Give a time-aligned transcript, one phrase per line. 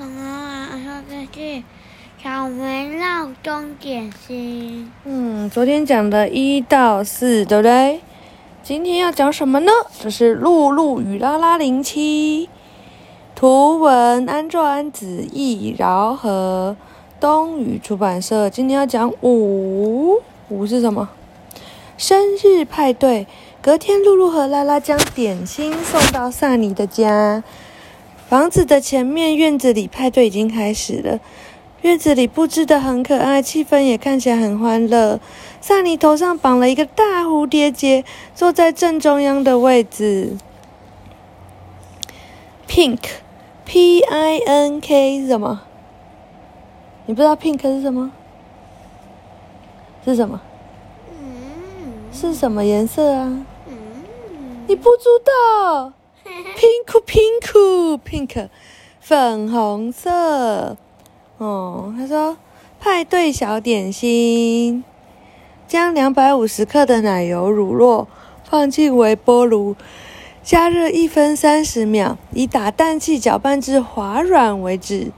[0.00, 1.62] 朋友晚说的是
[2.22, 4.90] 草莓闹钟点心。
[5.04, 8.00] 嗯，昨天讲的一到四，对不对？
[8.62, 9.70] 今天要讲什么呢？
[10.00, 12.46] 这是《露露与拉拉零七》，
[13.36, 16.74] 图文安卓安子译，饶和
[17.20, 18.48] 东宇出版社。
[18.48, 21.10] 今天要讲五，五是什么？
[21.98, 23.26] 生日派对。
[23.60, 27.44] 隔天，露露和拉拉将点心送到萨尼的家。
[28.30, 31.18] 房子的前面院子里，派对已经开始了。
[31.82, 35.18] 院子里布置的很可爱，气氛也看起来很欢乐。
[35.60, 40.36] 萨尼头上绑了一个大蝴蝶结，坐在正中央的位置。
[42.68, 45.62] Pink，P-I-N-K 是什么？
[47.06, 48.12] 你不知道 Pink 是什么？
[50.04, 50.40] 是什么？
[51.10, 53.44] 嗯是什么颜色啊？
[53.66, 53.74] 嗯，
[54.68, 55.92] 你不知道
[56.24, 58.48] ？pink pink pink，
[59.00, 60.76] 粉红色。
[61.38, 62.36] 哦，他说
[62.78, 64.84] 派对小点心，
[65.66, 68.06] 将两百五十克的奶油乳酪
[68.44, 69.74] 放进微波炉，
[70.42, 75.12] 加热一分三十秒，以打蛋器搅拌至滑软为止。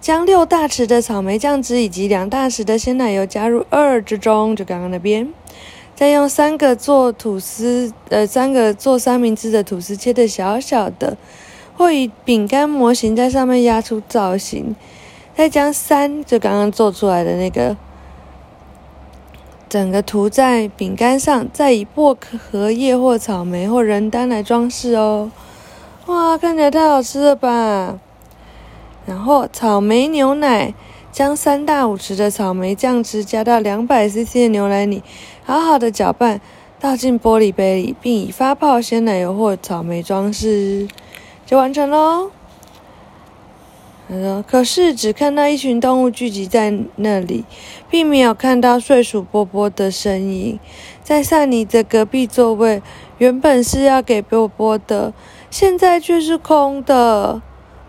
[0.00, 5.32] 将六大匙的草莓酱汁以及两大匙的鲜奶油加入二之中，就刚刚那边。
[5.94, 11.16] 再用三个做吐司，呃，三个做三明治的吐司切的小小的，
[11.76, 14.74] 或以饼干模型在上面压出造型。
[15.36, 17.76] 再将三就刚刚做出来的那个，
[19.68, 22.16] 整个涂在饼干上，再以薄
[22.50, 25.30] 荷叶或草莓或人丹来装饰哦。
[26.06, 27.98] 哇，看起来太好吃了吧！
[29.06, 30.74] 然后草莓牛奶。
[31.14, 35.00] 将三大五匙的草莓酱汁加到两百 CC 的牛奶里，
[35.44, 36.40] 好好的搅拌，
[36.80, 40.88] 倒进玻璃杯里，并以发泡鲜奶油或草莓装饰，
[41.46, 42.32] 就完成喽。
[44.08, 47.44] 他说：“可是只看到一群动物聚集在那里，
[47.88, 50.58] 并没有看到睡鼠波波的身影。
[51.04, 52.82] 在萨尼的隔壁座位，
[53.18, 55.14] 原本是要给波波的，
[55.48, 57.40] 现在却是空的。”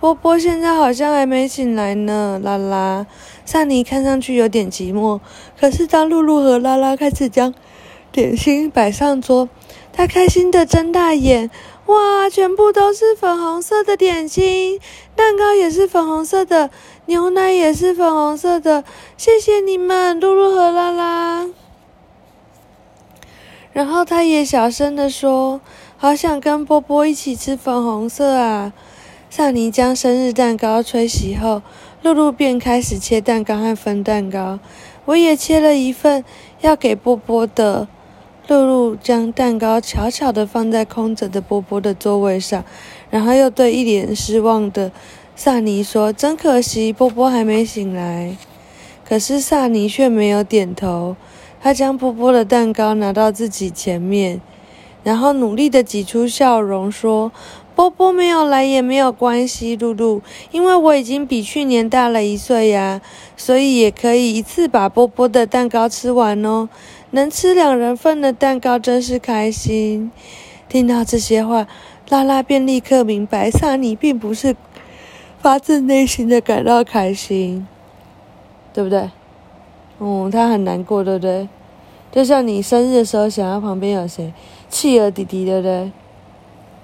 [0.00, 3.06] 波波现在好像还没醒来呢，拉拉。
[3.44, 5.20] 萨尼看上去有点寂寞，
[5.60, 7.52] 可是当露露和拉拉开始将
[8.10, 9.50] 点心摆上桌，
[9.92, 11.50] 他开心的睁大眼，
[11.84, 14.80] 哇，全部都是粉红色的点心，
[15.14, 16.70] 蛋糕也是粉红色的，
[17.04, 18.84] 牛奶也是粉红色的，
[19.18, 21.46] 谢谢你们，露露和拉拉。
[23.74, 25.60] 然后他也小声的说
[25.98, 28.72] ：“好想跟波波一起吃粉红色啊。”
[29.32, 31.62] 萨尼将生日蛋糕吹熄后，
[32.02, 34.58] 露露便开始切蛋糕和分蛋糕。
[35.04, 36.24] 我也切了一份
[36.62, 37.86] 要给波波的。
[38.48, 42.64] 露露将蛋糕悄悄地放在空着的波波的座位上，
[43.08, 44.90] 然后又对一脸失望的
[45.36, 48.36] 萨尼说：“真可惜，波波还没醒来。”
[49.08, 51.14] 可是萨尼却没有点头。
[51.62, 54.40] 他将波波的蛋糕拿到自己前面，
[55.04, 57.30] 然后努力地挤出笑容说。
[57.80, 60.20] 波波没有来也没有关系，露露，
[60.50, 63.00] 因为我已经比去年大了一岁呀，
[63.38, 66.68] 所以也可以一次把波波的蛋糕吃完哦。
[67.12, 70.12] 能吃两人份的蛋糕真是开心。
[70.68, 71.66] 听到这些话，
[72.10, 74.54] 拉拉便立刻明白，萨尼并不是
[75.38, 77.66] 发自内心的感到开心，
[78.74, 79.08] 对不对？
[80.00, 81.48] 嗯，他很难过，对不对？
[82.12, 84.34] 就像你生日的时候，想要旁边有谁，
[84.68, 85.90] 企鹅弟弟，对不对？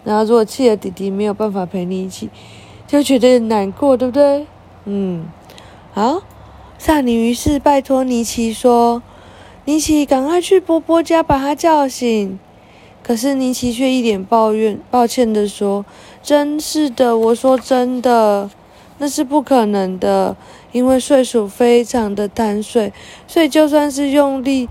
[0.07, 2.31] 然后，如果气儿弟弟没有办法陪你一起，
[2.87, 4.47] 就觉得难过，对不对？
[4.85, 5.27] 嗯，
[5.93, 6.23] 好。
[6.79, 9.03] 萨尼于是拜托尼奇说
[9.67, 12.39] ：“尼奇，赶快去波波家把他叫醒。”
[13.03, 15.85] 可是尼奇却一脸抱怨、抱歉的说
[16.23, 18.49] ：“真是的，我说真的，
[18.99, 20.37] 那是不可能的，
[20.71, 22.93] 因为睡鼠非常的贪睡，
[23.27, 24.69] 所以就算是用力。”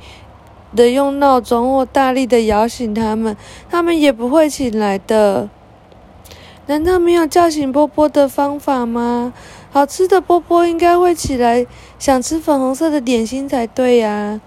[0.76, 3.36] 的用闹钟或大力的摇醒他们，
[3.70, 5.50] 他们也不会醒来的。
[6.68, 9.34] 难道没有叫醒波波的方法吗？
[9.72, 11.66] 好吃的波波应该会起来，
[12.00, 14.40] 想吃粉红色的点心才对呀。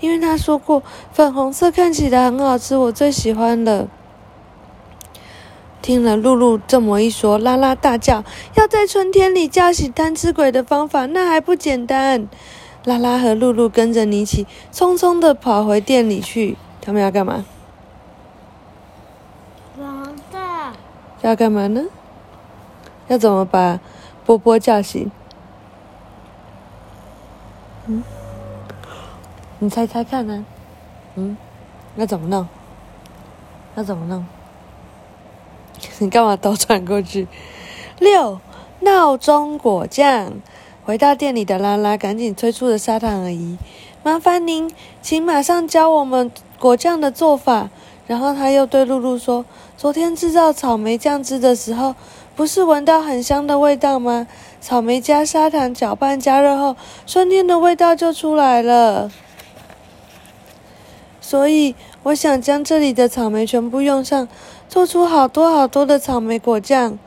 [0.00, 3.88] 因为他说过，粉红色看起来很好吃，我最喜欢了。
[5.80, 8.22] 听了露露这么一说，拉拉大叫
[8.54, 12.28] ：“要在春天里叫醒贪吃鬼的方法，那还不简单？”
[12.84, 16.56] 拉拉和露露跟着尼奇匆匆的跑回店里去。
[16.80, 17.44] 他们要干嘛？
[19.78, 20.72] 黄的。
[21.20, 21.84] 要干嘛呢？
[23.06, 23.78] 要怎么把
[24.26, 25.10] 波波叫醒？
[27.86, 28.02] 嗯？
[29.60, 30.44] 你猜猜看呢？
[31.14, 31.36] 嗯？
[31.94, 32.48] 要怎么弄？
[33.76, 34.26] 要怎么弄？
[35.98, 37.28] 你干嘛倒转过去？
[38.00, 38.40] 六
[38.80, 40.32] 闹钟果酱。
[40.84, 43.56] 回到店里的拉拉赶紧催促着砂糖阿姨
[44.02, 44.68] ：“麻烦您，
[45.00, 47.70] 请马上教我们果酱的做法。”
[48.08, 49.44] 然后他又对露露说
[49.78, 51.94] ：“昨天制造草莓酱汁的时候，
[52.34, 54.26] 不是闻到很香的味道吗？
[54.60, 56.74] 草莓加砂糖搅拌加热后，
[57.06, 59.08] 春天的味道就出来了。
[61.20, 64.26] 所以我想将这里的草莓全部用上，
[64.68, 66.98] 做出好多好多的草莓果酱。”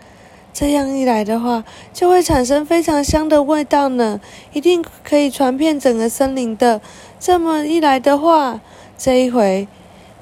[0.55, 4.21] 这样一来的话，就会产生非常香的味道呢，
[4.53, 6.79] 一定可以传遍整个森林的。
[7.19, 8.61] 这么一来的话，
[8.97, 9.67] 这一回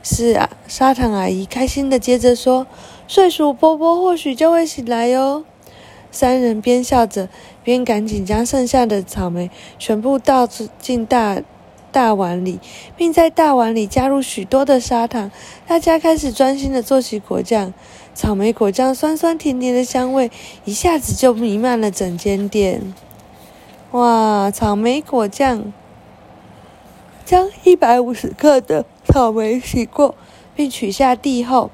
[0.02, 2.66] 是啊，砂糖阿姨开心的接着说
[3.08, 5.46] ：“睡鼠波波或许就会醒来哟。”
[6.10, 7.30] 三人边笑着
[7.64, 10.48] 边赶紧将剩下的草莓全部倒
[10.80, 11.44] 进大
[11.92, 12.60] 大碗里，
[12.98, 15.30] 并在大碗里加入许多的砂糖。
[15.68, 17.72] 大家开始专心的做起果酱。
[18.16, 20.30] 草莓果酱酸酸甜甜的香味
[20.66, 22.94] 一下子就弥漫了整间店。
[23.92, 24.50] 哇！
[24.52, 25.72] 草莓果酱，
[27.26, 30.16] 将一百五十克的草莓洗过，
[30.56, 31.70] 并取下蒂后，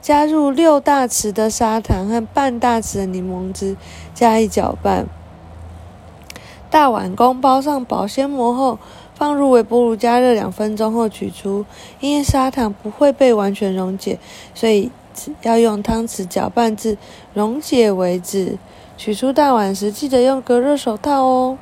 [0.00, 3.76] 加入六大匙的砂糖和半大匙的柠檬汁，
[4.14, 5.06] 加以搅拌。
[6.70, 8.78] 大碗公包上保鲜膜后，
[9.14, 11.64] 放入微波炉加热两分钟后取出。
[12.00, 14.18] 因为砂糖不会被完全溶解，
[14.54, 14.90] 所以。
[15.42, 16.98] 要用汤匙搅拌至
[17.32, 18.58] 溶解为止。
[18.96, 21.58] 取出大碗时，记得用隔热手套哦。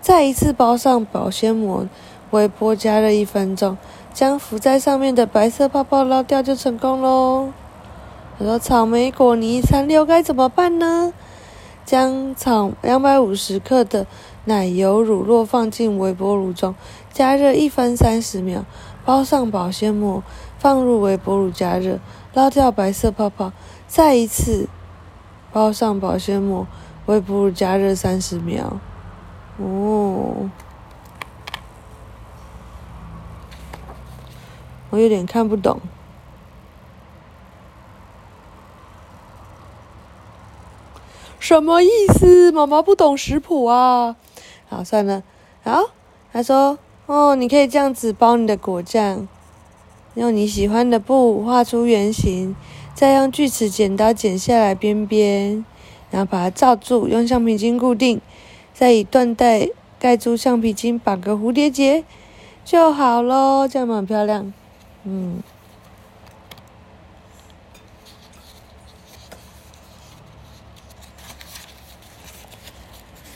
[0.00, 1.88] 再一次包上保鲜膜，
[2.30, 3.76] 微波加热一分钟，
[4.14, 7.52] 将浮在上面的白色泡泡捞掉就成功喽。
[8.38, 11.12] 我说草莓果泥残留该怎么办呢？
[11.84, 14.06] 将草两百五十克的
[14.44, 16.74] 奶油乳酪放进微波炉中，
[17.12, 18.64] 加热一分三十秒，
[19.04, 20.22] 包上保鲜膜，
[20.58, 21.98] 放入微波炉加热。
[22.34, 23.52] 捞掉白色泡泡，
[23.86, 24.68] 再一次
[25.52, 26.66] 包上保鲜膜，
[27.06, 28.78] 微波炉加热三十秒。
[29.56, 30.50] 哦，
[34.90, 35.80] 我有点看不懂，
[41.40, 42.52] 什么意思？
[42.52, 44.16] 妈妈不懂食谱啊。
[44.68, 45.22] 好，算了。
[45.64, 45.80] 好，
[46.32, 49.26] 他说：“哦，你可以这样子包你的果酱。”
[50.18, 52.56] 用你喜欢的布画出圆形，
[52.92, 55.64] 再用锯齿剪刀剪下来边边，
[56.10, 58.20] 然后把它罩住，用橡皮筋固定，
[58.74, 59.68] 再以缎带
[60.00, 62.02] 盖住橡皮筋，绑个蝴蝶结
[62.64, 63.68] 就好咯。
[63.68, 64.52] 这样蛮漂亮，
[65.04, 65.40] 嗯。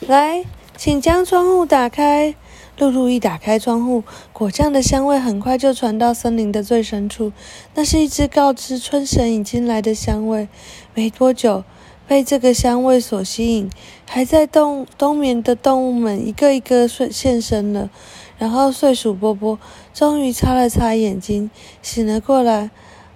[0.01, 0.45] 来，
[0.77, 2.35] 请将窗户打开。
[2.79, 4.03] 露露一打开窗户，
[4.33, 7.33] 果酱的香味很快就传到森林的最深处。
[7.75, 10.49] 那是一只告知春神已经来的香味。
[10.95, 11.65] 没多久，
[12.09, 13.71] 被这个香味所吸引，
[14.09, 17.91] 还在冬冬眠的动物们一个一个现现身了。
[18.39, 19.59] 然后睡鼠波波
[19.95, 21.51] 终于擦了擦眼睛，
[21.83, 22.71] 醒了过来。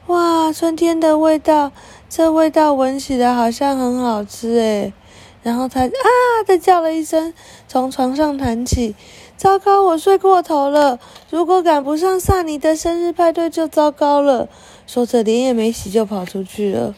[0.06, 1.73] 哇，春天的味道！
[2.09, 4.93] 这味道闻起来好像很好吃诶。
[5.43, 5.91] 然后他啊
[6.47, 7.35] 的叫了一声，
[7.67, 8.94] 从床上弹起。
[9.37, 10.99] 糟糕，我睡过头了。
[11.31, 14.49] 如果赶不上萨尼的生日派对，就糟糕了。
[14.87, 16.94] 说着，脸也没洗就跑出去了。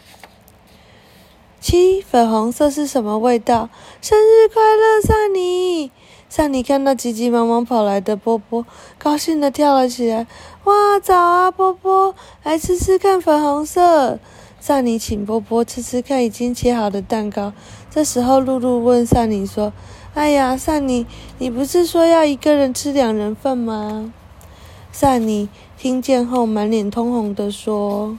[1.61, 3.69] 七，粉红色是什么味道？
[4.01, 5.91] 生日快乐，萨尼！
[6.29, 8.65] 萨尼看到急急忙忙跑来的波波，
[8.99, 10.29] 高兴的跳了起来。
[10.63, 12.15] 哇，早啊，波波，
[12.45, 14.21] 来吃吃看粉红色。
[14.61, 17.53] 萨尼请波波吃吃看已经切好的蛋糕。
[17.91, 19.73] 这时候，露露问萨尼说。
[20.15, 21.07] 哎呀，萨尼，
[21.39, 24.13] 你不是说要一个人吃两人份吗？
[24.91, 28.19] 萨尼听见后满脸通红的说：“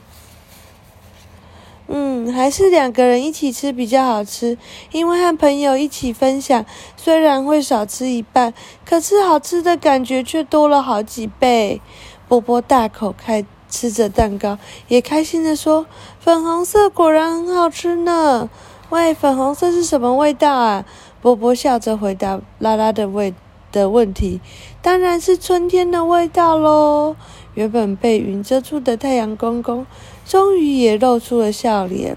[1.88, 4.56] 嗯，还是两个人一起吃比较好吃，
[4.92, 6.64] 因为和朋友一起分享，
[6.96, 8.54] 虽然会少吃一半，
[8.86, 11.82] 可是好吃的感觉却多了好几倍。”
[12.28, 14.56] 波波大口开吃着蛋糕，
[14.88, 15.84] 也开心的说
[16.20, 18.48] ：“粉红色果然很好吃呢。
[18.88, 20.86] 喂，粉红色是什么味道啊？”
[21.22, 23.34] 波波笑着回答拉拉的味
[23.70, 24.40] 的问题，
[24.80, 27.14] 当然是春天的味道喽。
[27.54, 29.86] 原本被云遮住的太阳公公，
[30.24, 32.16] 终于也露出了笑脸。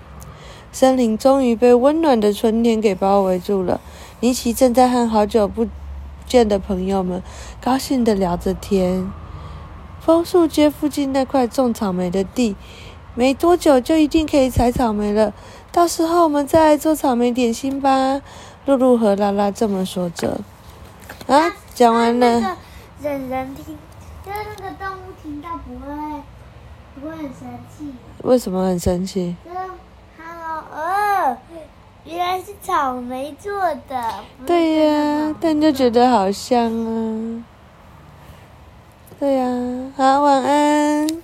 [0.72, 3.80] 森林终于被温暖的春天给包围住了。
[4.22, 5.68] 尼奇正在和好久不
[6.26, 7.22] 见的朋友们
[7.62, 9.12] 高兴地聊着天。
[10.00, 12.56] 枫树街附近那块种草莓的地，
[13.14, 15.34] 没多久就一定可以采草莓了。
[15.72, 18.22] 到时候我们再来做草莓点心吧。
[18.66, 20.40] 露露和拉拉这么说着。
[21.28, 22.58] 啊讲完了。
[23.02, 23.78] 人人听
[24.26, 26.22] 就是那个动物听到不会
[26.96, 27.94] 不会很生气。
[28.24, 29.36] 为什么很生气？
[30.18, 31.38] 哈喽哦
[32.06, 33.54] 原来是草莓做
[33.88, 34.14] 的
[34.46, 37.44] 对呀但就觉得好香啊。
[39.20, 41.23] 对呀好晚安。